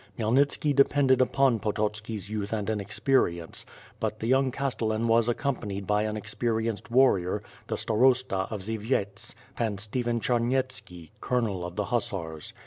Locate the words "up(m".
1.21-1.61